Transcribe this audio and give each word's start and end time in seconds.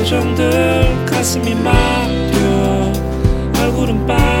표정들 0.00 1.04
가슴이 1.04 1.54
막혀. 1.56 2.92
얼굴은 3.60 4.06
빨 4.06 4.39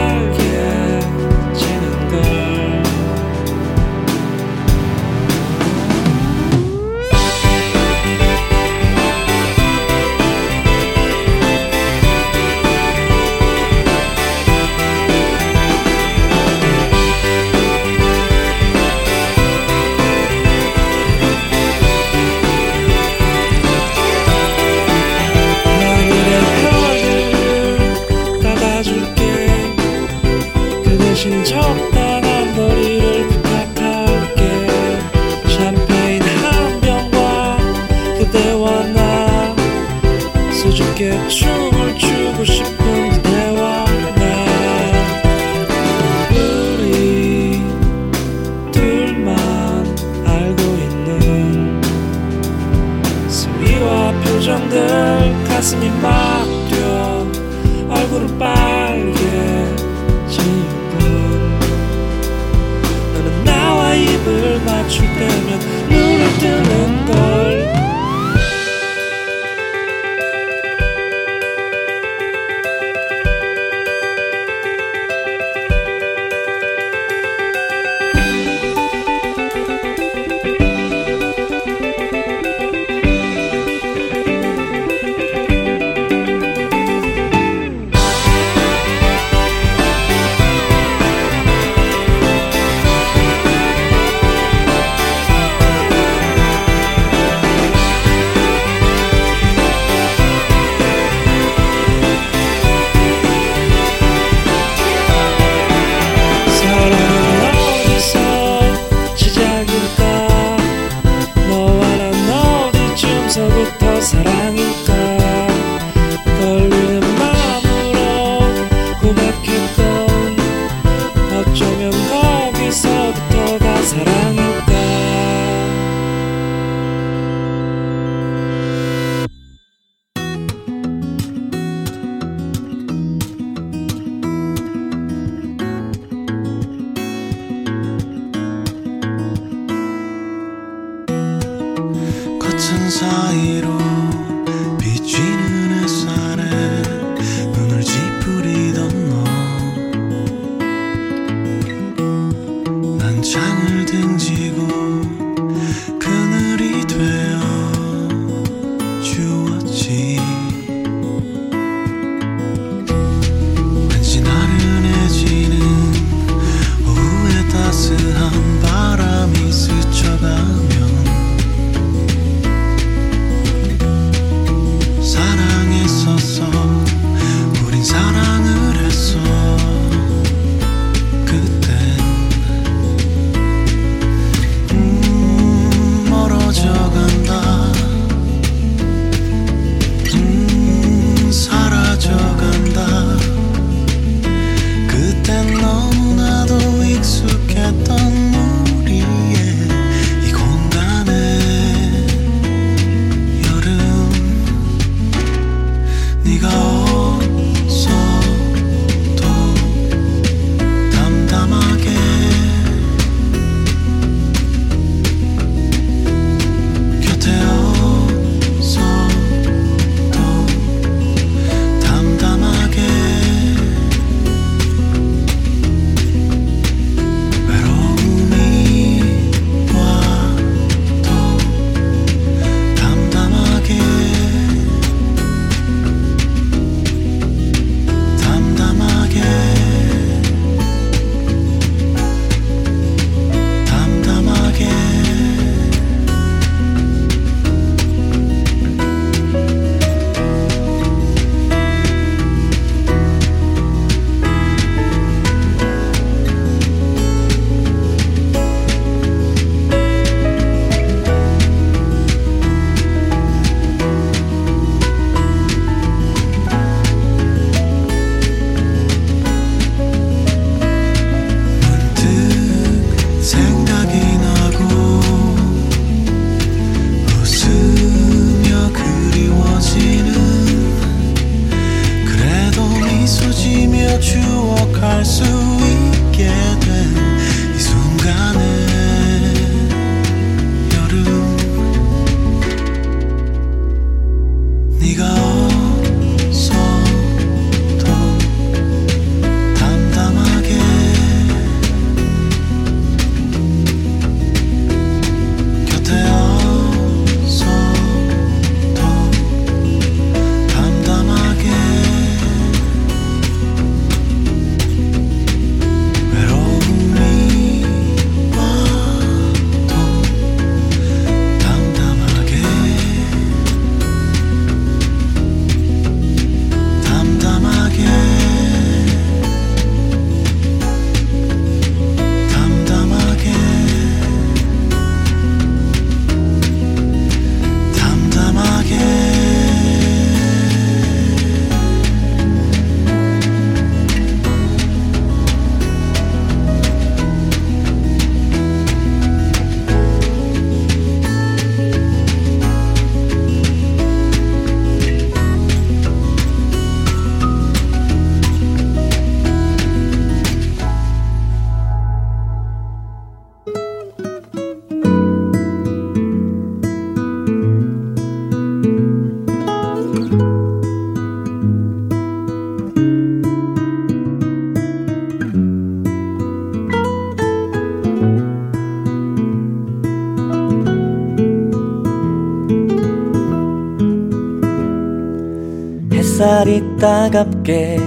햇살이 386.20 386.62
따갑게 386.76 387.78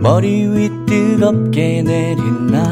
머리 0.00 0.46
위 0.46 0.70
뜨겁게 0.86 1.82
내린 1.82 2.46
날 2.46 2.62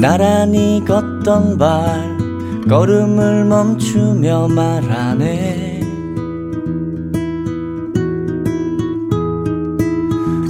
나란히 0.00 0.82
걷던 0.82 1.58
발 1.58 2.16
걸음을 2.66 3.44
멈추며 3.44 4.48
말하네. 4.48 5.82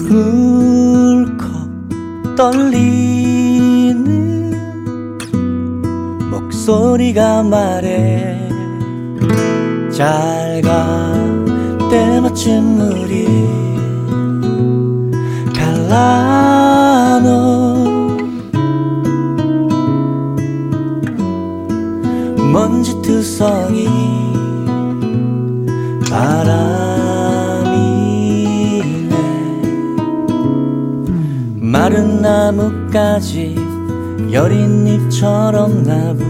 울컥 0.09 1.57
떨리는 2.37 3.97
목소리가 6.31 7.43
말해 7.43 8.36
잘가. 9.97 11.15
때마침 11.91 12.79
우리 12.81 13.27
갈라노. 15.55 17.27
먼지투성이 22.53 23.89
바람이네. 26.11 26.67
마른 31.57 32.21
나뭇가지 32.21 33.57
여린 34.31 34.87
잎처럼 34.87 35.85
나붓 35.85 36.26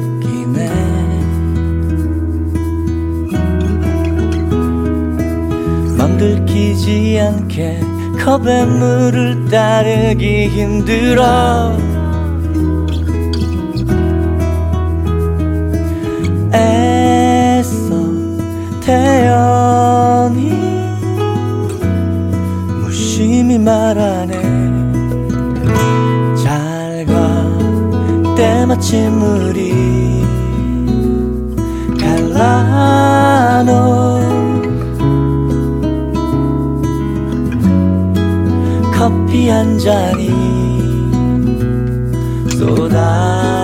들키지 6.26 7.21
않게 7.21 7.80
컵에 8.25 8.64
물을 8.64 9.49
따르기 9.49 10.49
힘들어. 10.49 11.76
애써 16.52 17.95
태연히 18.80 20.50
무심히 22.83 23.56
말하네 23.59 24.42
잘가 26.42 27.14
때마침 28.35 29.23
우리 29.23 30.25
갈라노 32.00 34.15
커피 39.06 39.48
한 39.48 39.78
잔이 39.78 40.28
쏟아 42.58 43.55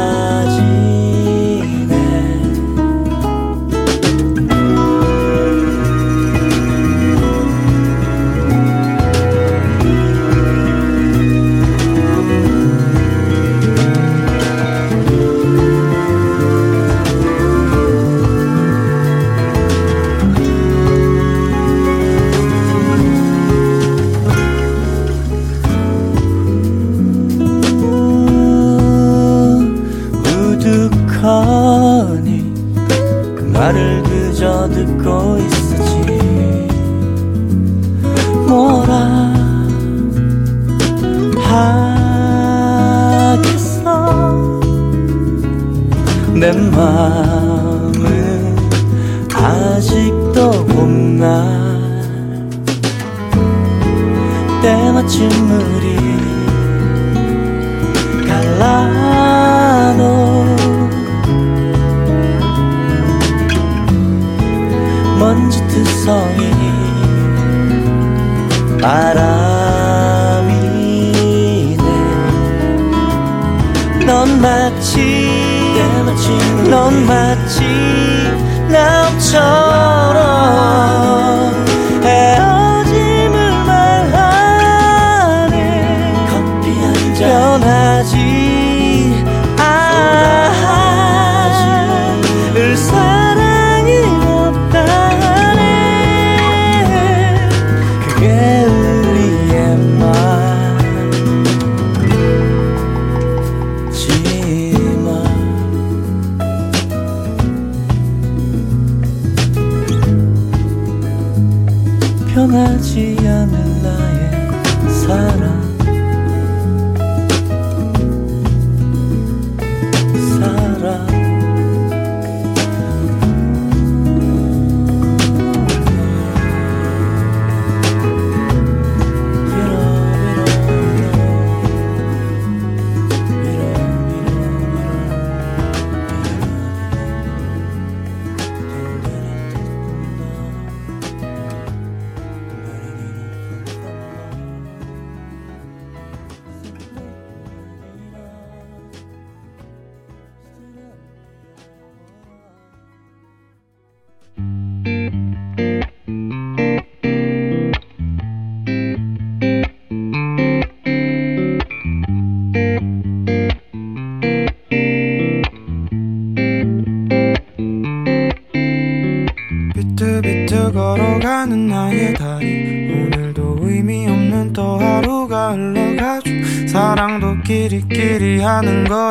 때마침 55.03 55.29
우리 55.51 55.97
갈라노 58.27 60.03
먼지투성이 65.19 66.51
바람이네. 68.81 69.43
넌 74.07 74.41
마치 74.41 74.97
넌 76.71 77.07
마치 77.07 77.63
나처럼 78.69 79.62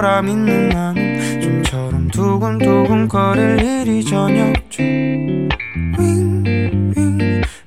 거라 0.01 0.23
믿는 0.23 0.69
나는 0.69 1.39
좀처럼 1.41 2.07
두근두근 2.07 3.07
거릴 3.07 3.61
일이 3.61 4.03
전혀 4.03 4.49
없죠. 4.49 4.81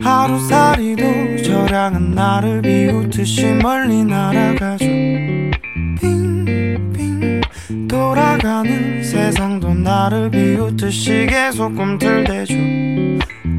하루살이도 0.01 1.43
저량은 1.45 2.11
나를 2.11 2.61
비웃듯이 2.61 3.53
멀리 3.63 4.03
날아가죠. 4.03 4.85
빙빙. 6.01 7.41
돌아가는 7.89 9.05
세상도 9.05 9.73
나를 9.73 10.29
비웃듯이 10.29 11.27
계속 11.29 11.73
꿈틀대죠. 11.77 12.55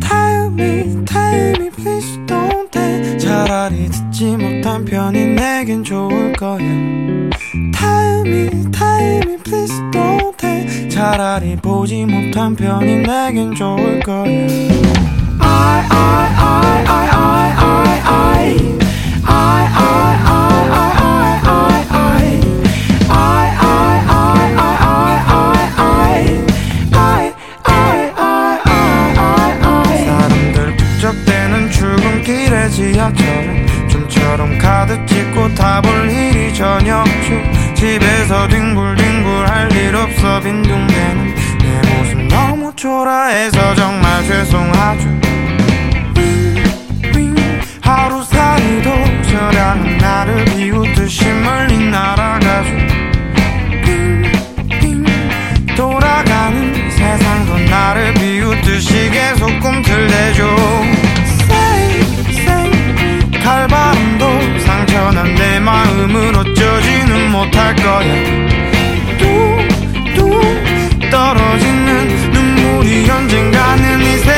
Tell 0.01 0.51
me, 0.51 1.05
tell 1.05 1.55
me, 1.61 1.69
please 1.69 2.19
don't 2.27 2.69
tell. 2.71 3.17
차라리 3.17 3.89
듣지 4.15 4.37
못한 4.37 4.85
편이 4.85 5.35
내겐 5.35 5.83
좋을 5.83 6.31
거야 6.33 6.57
tell 6.57 8.21
me, 8.25 8.49
please 9.43 9.75
don't 9.91 10.37
tell 10.37 10.89
차라리 10.89 11.57
보지 11.57 12.05
못한 12.05 12.55
편이 12.55 12.99
내겐 12.99 13.53
좋을 13.55 13.99
거야 13.99 14.25
I, 14.25 15.85
I, 15.89 16.27
I, 16.37 16.85
I, 16.87 17.14
찍고 35.45 35.53
타볼 35.53 36.09
일이 36.09 36.49
없죠 36.49 37.75
집에서 37.75 38.47
뒹굴뒹굴 38.47 39.47
할 39.47 39.71
일 39.75 39.95
없어 39.95 40.39
빈둥대는 40.39 41.35
내 41.59 41.89
모습 41.89 42.17
너무 42.27 42.73
초라해서 42.75 43.75
정말 43.75 44.23
죄송하죠. 44.25 45.09
하루살이도 47.81 48.89
저량은 49.23 49.97
나를 49.97 50.45
비웃듯이 50.45 51.25
멀리 51.25 51.77
날아가죠 51.89 52.69
빙빙 54.81 55.05
돌아가는 55.75 56.89
세상도 56.89 57.59
나를 57.69 58.13
비웃듯이 58.15 59.09
계속 59.11 59.59
꿈틀대죠 59.59 60.54
마음을 65.65 66.35
어쩌지는 66.37 67.31
못할 67.31 67.75
거야. 67.75 68.13
뚝뚝 69.17 71.09
떨어지는 71.09 72.07
눈물이 72.31 73.09
언젠가는 73.09 74.01
이세 74.01 74.34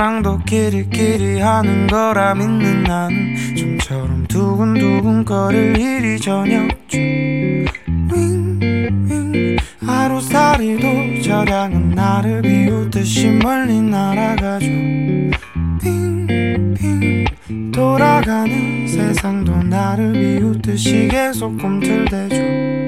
사랑도 0.00 0.38
끼리끼리 0.46 1.40
하는 1.40 1.86
거라 1.86 2.34
믿는 2.34 2.84
나는 2.84 3.36
좀처럼 3.54 4.26
두근두근 4.28 5.26
거릴 5.26 5.76
일이 5.76 6.14
없죠 6.14 6.96
윙윙 8.10 9.58
하루살이도 9.86 11.20
저량은 11.20 11.90
나를 11.90 12.40
비웃듯이 12.40 13.28
멀리 13.42 13.82
날아가죠. 13.82 14.66
빙빙 15.82 17.26
돌아가는 17.70 18.88
세상도 18.88 19.64
나를 19.64 20.14
비웃듯이 20.14 21.08
계속 21.08 21.58
꿈틀대죠 21.58 22.79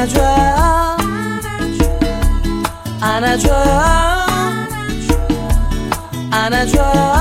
Anadra 0.00 0.96
Anadra 3.02 3.60
Anadra 6.32 7.19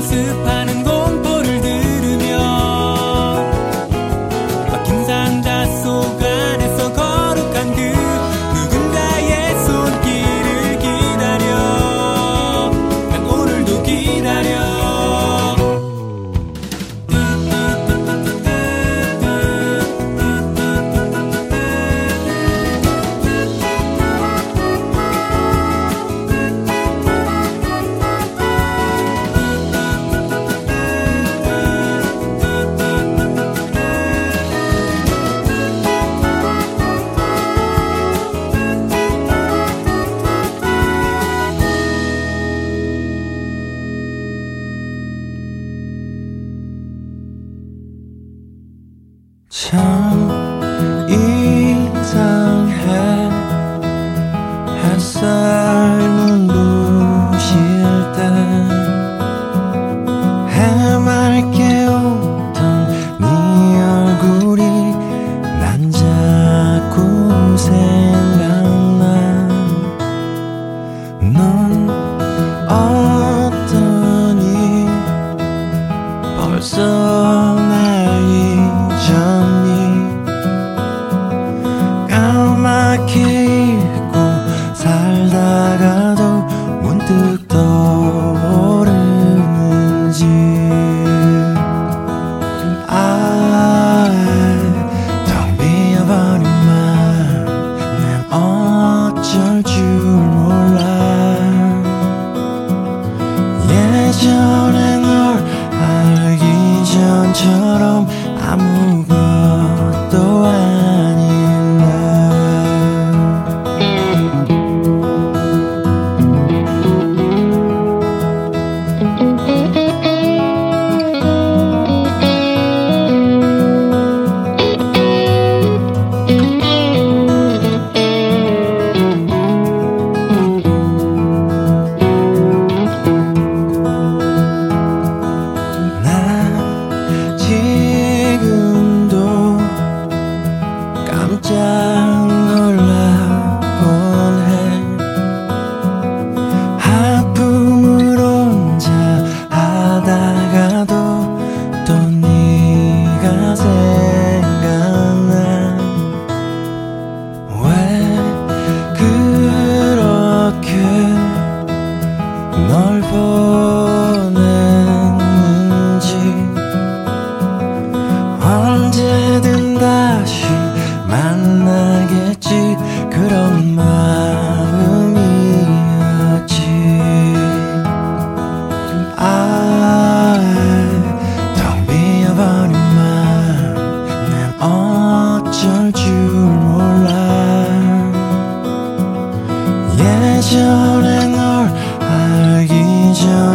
따 0.00 0.31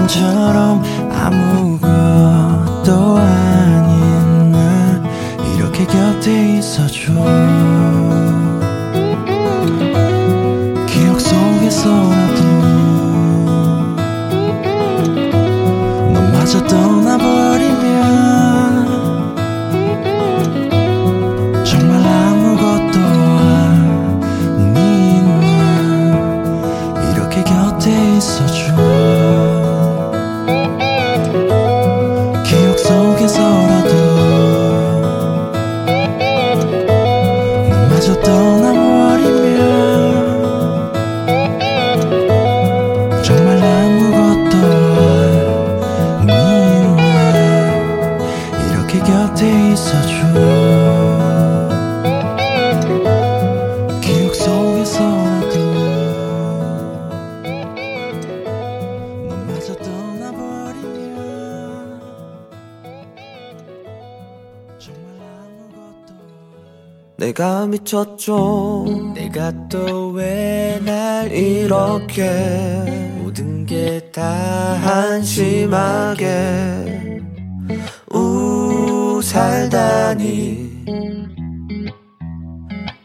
알기 0.08 0.14
전처럼 0.14 0.82
아무 1.12 1.77
미쳤죠 68.28 69.14
내가 69.16 69.52
또 69.70 70.12
왜 70.12 70.80
날 70.84 71.32
이렇게 71.32 72.30
모든 73.20 73.66
게 73.66 74.02
다 74.12 74.22
한심하게 74.76 76.28
우 78.14 79.22
살다니? 79.24 80.68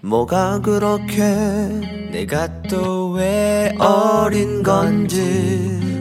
뭐가 0.03 0.61
그렇게 0.61 1.23
내가 2.11 2.49
또 2.69 3.13
왜 3.13 3.73
어린 3.79 4.63
건지 4.65 5.21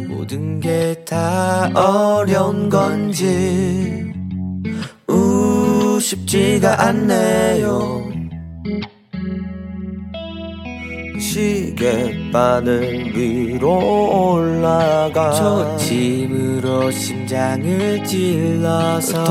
모든 0.09 0.59
게 0.59 0.95
다 1.05 1.69
어려운 1.75 2.69
건지. 2.69 4.11
우 5.07 5.99
쉽지가 5.99 6.87
않네 6.87 7.50
시계바늘 11.81 13.15
위로 13.15 14.33
올라가 14.33 15.33
저 15.33 15.75
짐으로 15.77 16.91
심장을 16.91 18.03
찔러서 18.03 19.23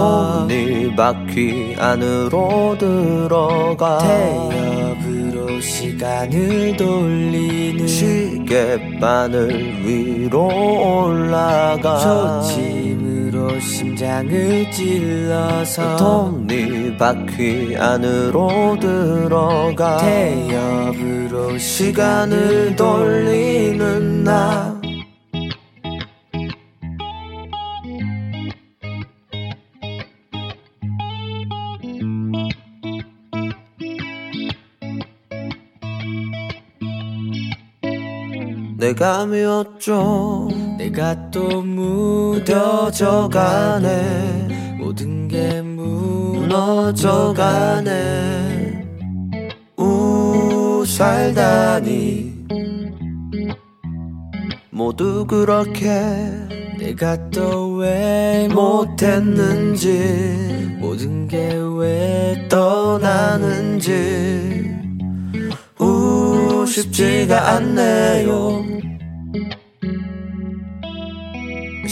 톱니바퀴 0.49 1.77
안으로 1.79 2.77
들어가 2.77 3.99
태엽으로 3.99 5.61
시간을 5.61 6.77
돌리는 6.77 7.87
시계바늘 7.87 9.87
위로 9.87 11.07
올라가 11.07 11.99
저짐 12.01 12.90
심장을 13.59 14.71
찔러서 14.71 15.97
톱니바퀴 15.97 17.77
안으로 17.77 18.79
들어가 18.79 19.97
태엽으로 19.97 21.59
시간을 21.59 22.77
돌리는 22.77 24.25
나. 24.25 24.81
내가 38.81 39.27
미웠죠 39.27 40.49
내가 40.81 41.31
또 41.31 41.61
무뎌져가네. 41.61 42.49
모든 44.79 45.29
게 45.29 45.61
무너져가네. 45.61 46.81
우 49.77 50.83
살다니. 50.87 52.33
모두 54.71 55.27
그렇게 55.27 55.91
내가 56.79 57.29
또 57.29 57.77
왜 57.77 58.49
못했는지 58.51 59.89
모든 60.81 61.29
게 61.29 61.59
왜 61.79 62.49
떠나는지. 62.49 63.93
우 65.79 66.65
쉽지가 66.67 67.51
않네요 67.57 68.65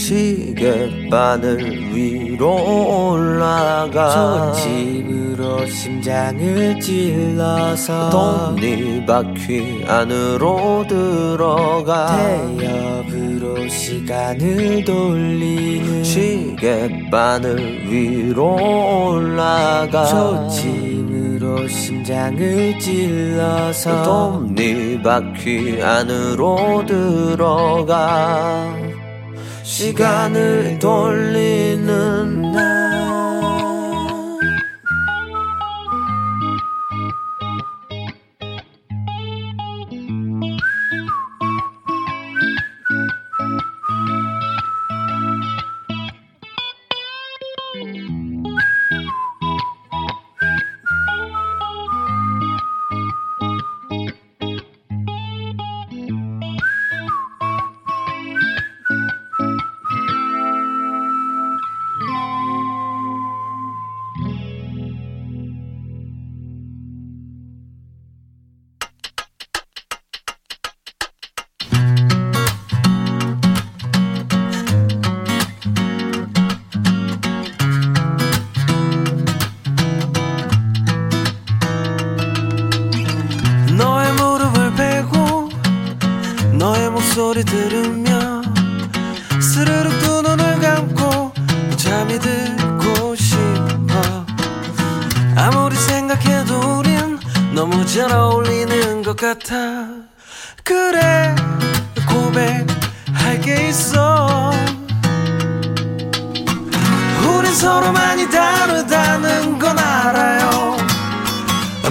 시계바늘 0.08 1.94
위로 1.94 3.10
올라가. 3.12 4.08
저 4.08 4.52
짐으로 4.58 5.66
심장을 5.66 6.80
찔러서 6.80 8.08
톱니바퀴 8.08 9.84
안으로 9.86 10.86
들어가. 10.88 12.06
태엽으로 12.56 13.68
시간을 13.68 14.82
돌리는 14.84 16.02
시계바늘 16.02 17.90
위로 17.90 19.10
올라가. 19.10 20.06
저 20.06 20.48
짐으로 20.48 21.68
심장을 21.68 22.78
찔러서 22.78 24.04
톱니바퀴 24.04 25.82
안으로 25.82 26.86
들어가 26.86 28.87
시간을 29.78 30.80
돌리는 30.80 32.42
나 32.50 32.77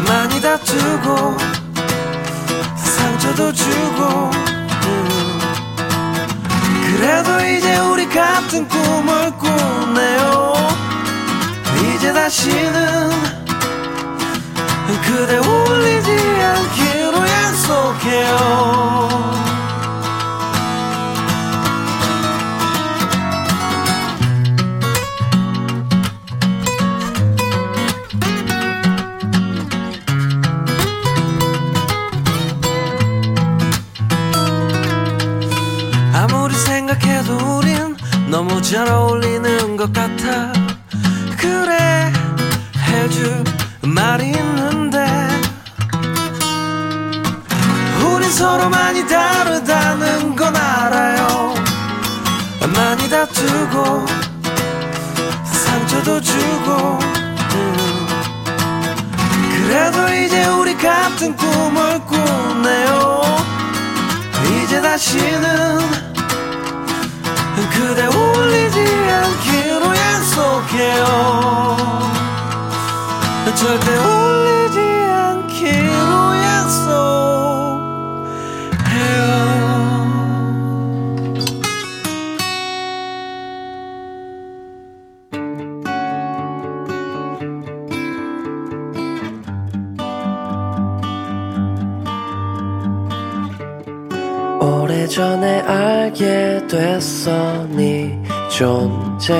많이 0.07 0.41
다투고 0.41 1.37
상처도 2.75 3.51
주고 3.53 4.31
음. 4.85 5.39
그래도 6.97 7.45
이제 7.45 7.77
우리 7.79 8.07
같은 8.09 8.67
꿈을 8.67 9.31
꾸네요. 9.37 10.53
이제 11.95 12.13
다시는 12.13 13.37
그대 15.07 15.37
울리지 15.37 16.11
않기로 16.11 17.27
약속해요. 17.27 18.27
생각해도 37.17 37.57
우린 37.57 37.97
너무 38.29 38.61
잘 38.61 38.87
어울리는 38.87 39.75
것 39.75 39.91
같아. 39.91 40.53
그래 41.37 42.11
해줄 42.87 43.43
말이 43.81 44.27
있는데. 44.27 45.05
우린 48.03 48.31
서로 48.31 48.69
많이 48.69 49.07
다르다는 49.07 50.35
건 50.35 50.55
알아요. 50.55 51.55
많이 52.75 53.09
다투고 53.09 54.05
상처도 55.45 56.21
주고. 56.21 56.99
음. 57.53 58.07
그래도 59.65 60.13
이제 60.13 60.45
우리 60.45 60.77
같은 60.77 61.35
꿈을 61.35 61.99
꾸네요. 62.05 63.21
이제 64.63 64.81
다시는 64.81 66.06
그대 67.77 68.07
울리지 68.07 68.79
않기로 68.79 69.95
약속해요. 69.95 71.77
절대 73.55 73.95
울리지 73.97 74.79
않기로 74.79 76.37
약속해요 76.43 77.87
전에 95.17 95.61
알게 95.61 96.67
됐어 96.67 97.65
네 97.71 98.21
존재. 98.55 99.33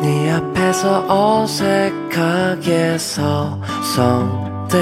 네 0.00 0.30
앞에서 0.30 1.42
어색하게 1.42 2.98
서성대. 2.98 4.78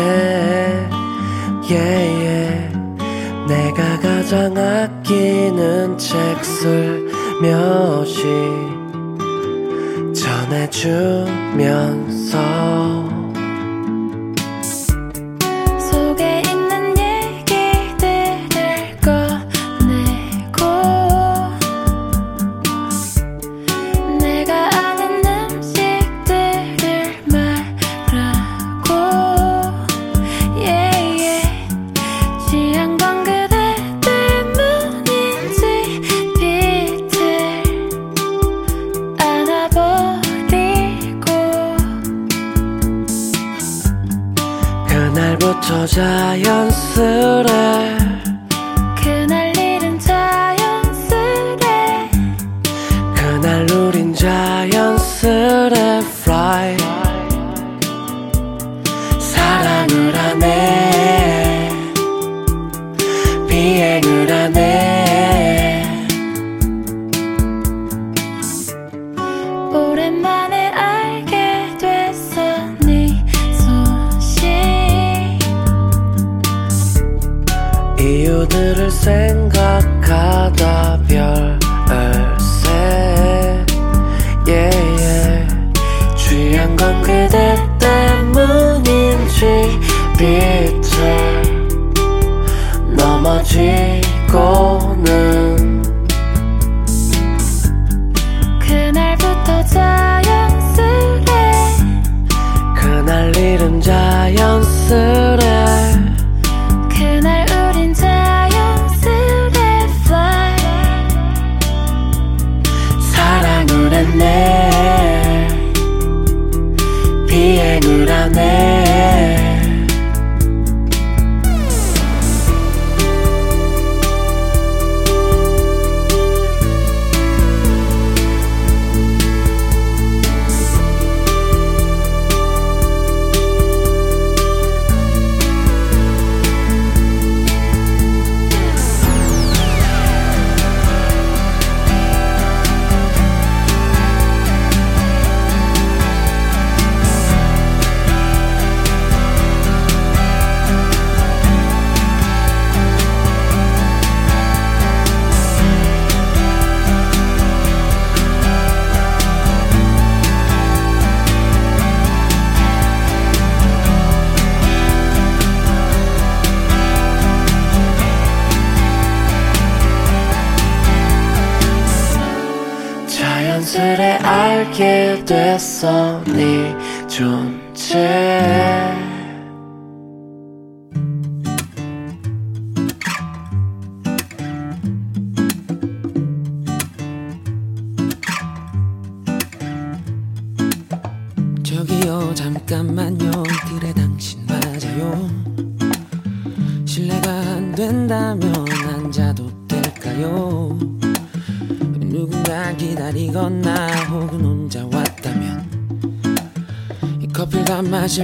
Yeah, 1.71 2.13
yeah. 2.21 2.69
내가 3.47 3.99
가장 4.01 4.55
아끼는 4.55 5.97
책 5.97 6.45
슬며시 6.45 8.25
전해주면서 11.49 11.89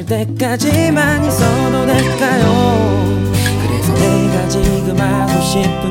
때까지만 0.06 1.24
있어도 1.24 1.86
될까요? 1.86 3.24
그래서 3.66 3.94
내가 3.94 4.48
지금 4.48 4.98
하고 5.00 5.40
싶은 5.40 5.83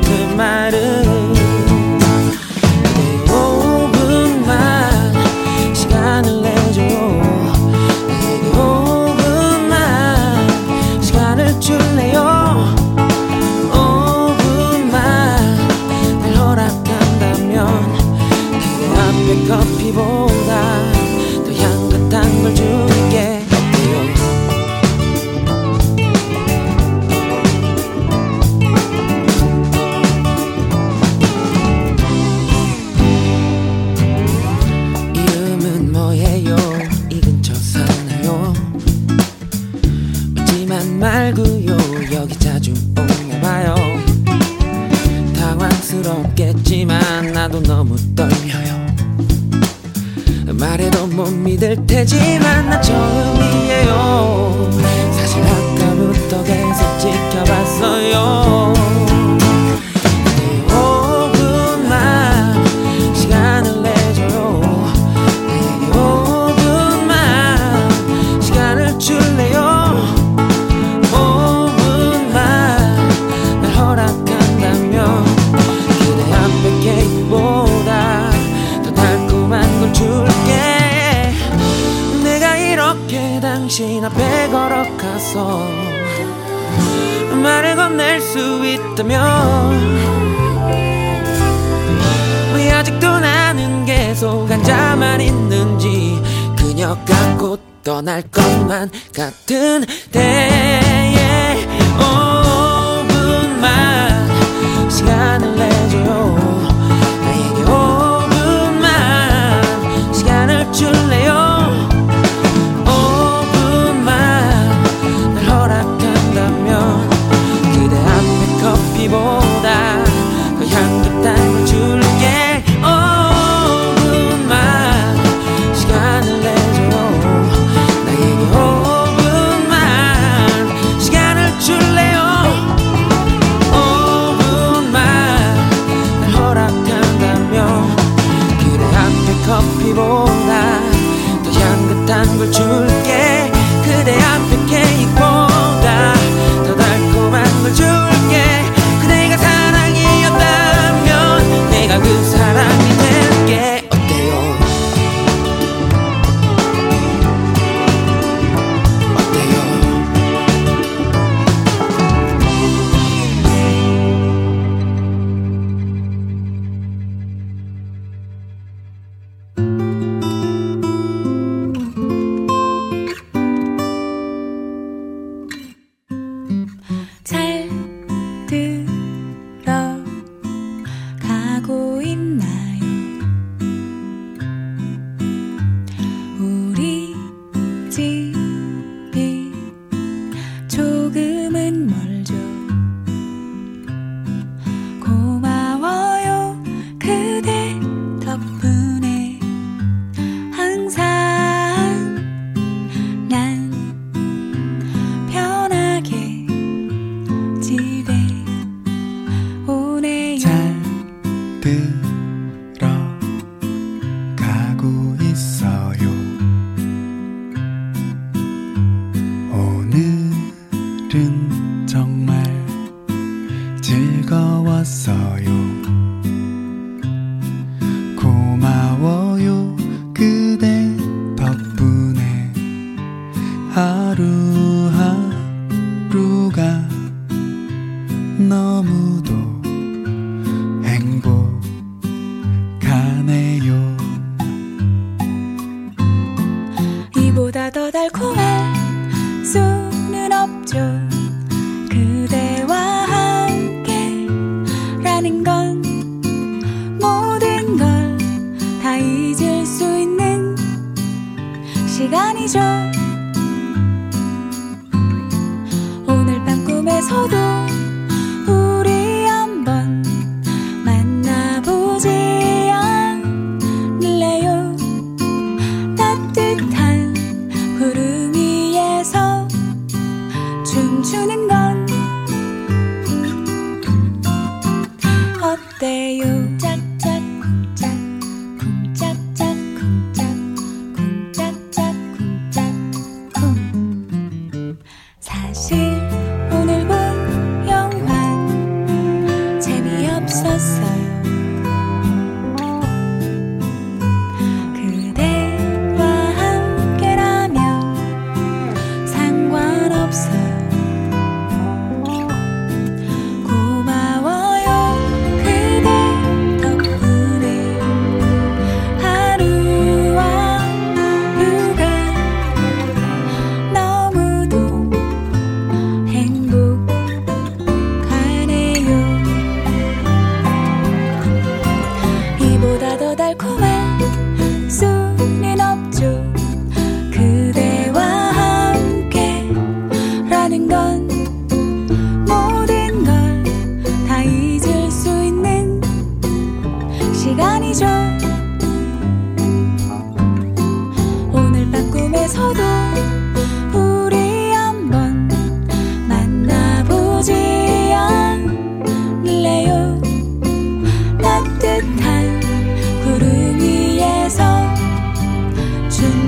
변할 98.04 98.22
것만 98.30 98.90
같은데. 99.14 100.63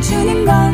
주는 0.07 0.45
건 0.45 0.73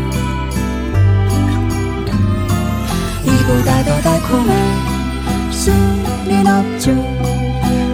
이보다 3.24 3.82
더 3.82 4.00
달콤한 4.02 5.50
수는 5.50 6.46
없죠 6.46 6.92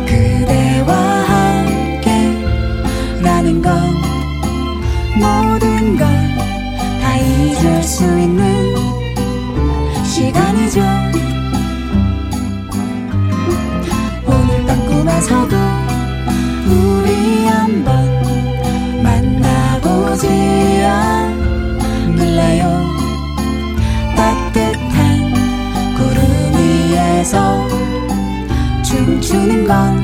그대와 0.05 0.95
함께 0.97 2.11
라는 3.22 3.62
건 3.62 3.72
모든 5.20 5.97
걸 5.97 6.09
다 7.01 7.16
잊을 7.16 7.82
수 7.82 8.03
있는 8.05 8.68
long 29.69 29.98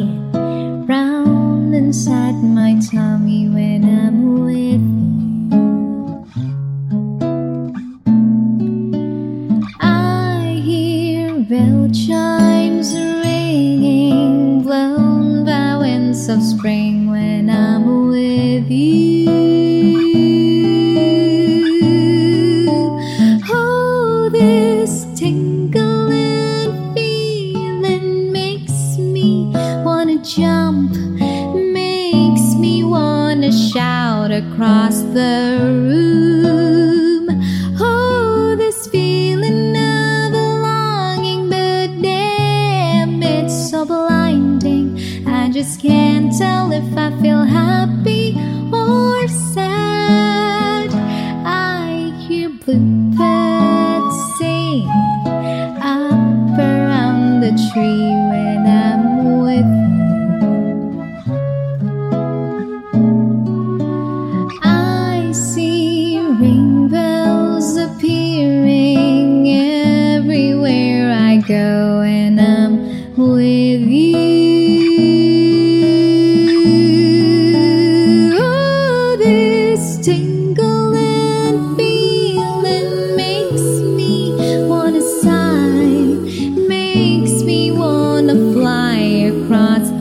being. 0.00 0.29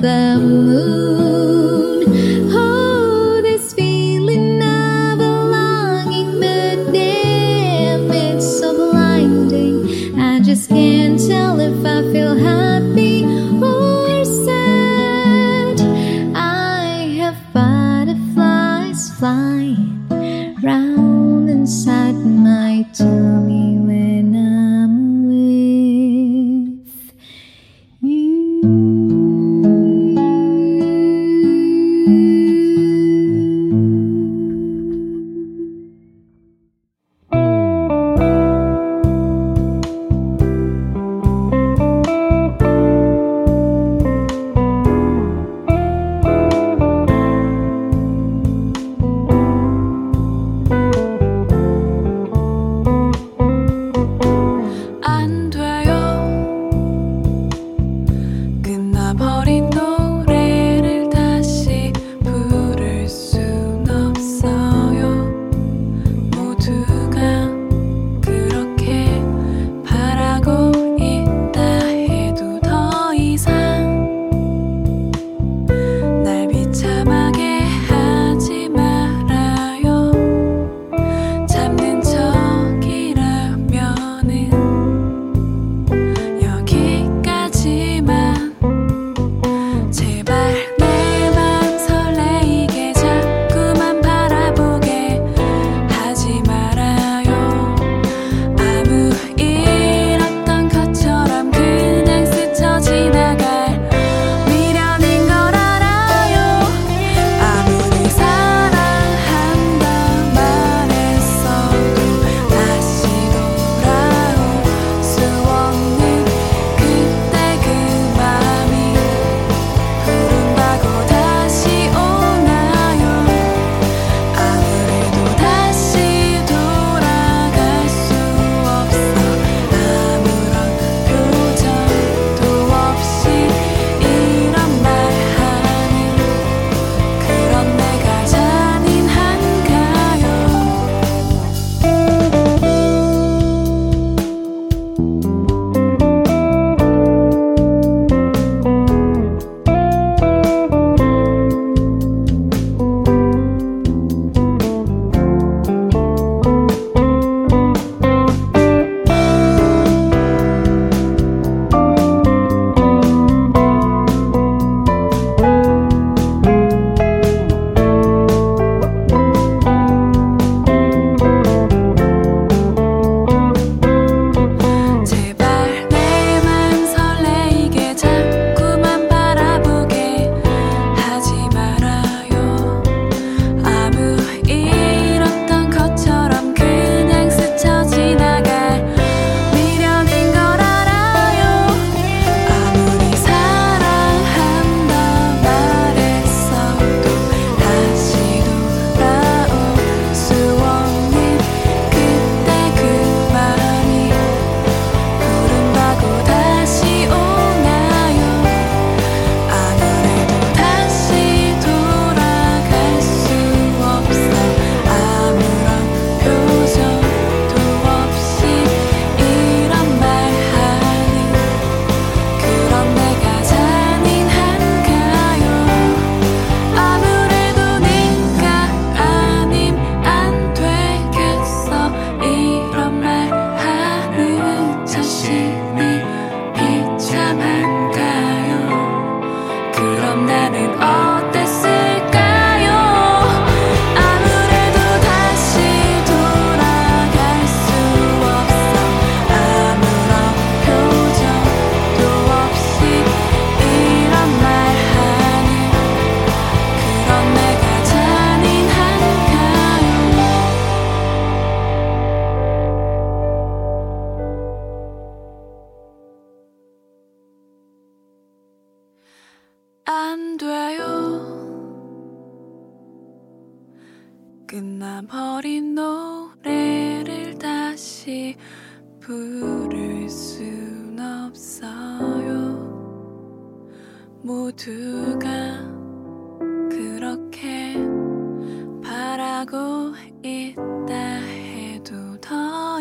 the 0.02 0.40
moon. 0.40 1.19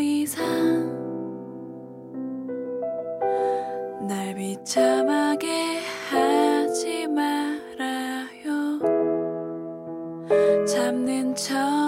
이상 0.00 0.46
날 4.08 4.34
비참하게 4.34 5.80
하지 6.10 7.06
말아요. 7.08 8.78
잡는 10.66 11.34
척 11.34 11.87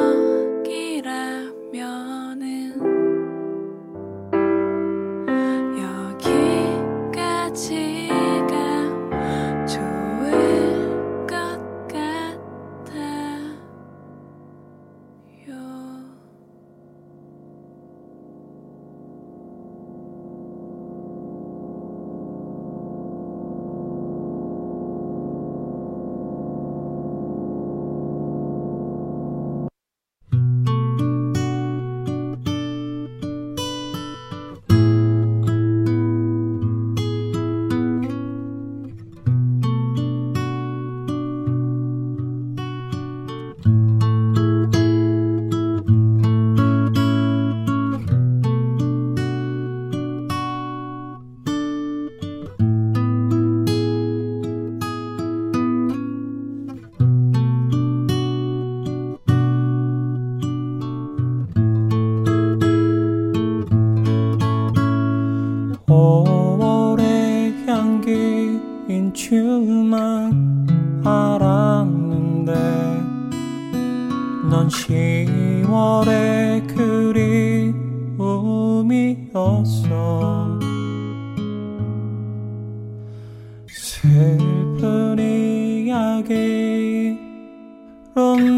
이야기로 86.20 87.16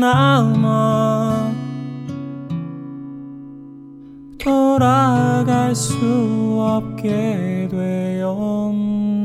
남아 0.01 1.53
돌아갈 4.39 5.75
수 5.75 5.97
없게 6.59 7.69
되었네. 7.71 9.22